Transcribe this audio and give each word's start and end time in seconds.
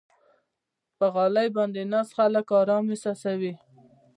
په 0.97 1.05
غالۍ 1.13 1.47
باندې 1.57 1.81
ناست 1.93 2.11
خلک 2.17 2.45
آرام 2.61 2.85
احساسوي. 2.93 3.53